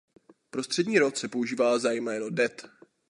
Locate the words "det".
2.29-2.61